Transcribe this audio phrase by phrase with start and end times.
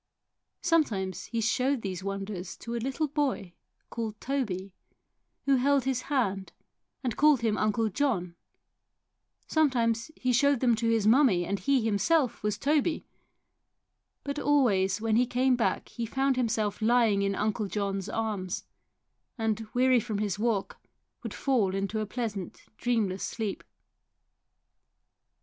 [0.63, 3.53] Sometimes he showed these wonders to a little boy
[3.91, 4.73] called Toby,
[5.45, 6.53] who held his hand
[7.03, 8.35] and called him Uncle John,
[9.45, 13.05] sometimes he showed them to his mummie and he himself was Toby;
[14.23, 18.65] but always when he came back he found himself lying in Uncle John's arms,
[19.37, 20.77] and, weary from his walk,
[21.21, 23.63] would fall into a pleasant dreamless sleep.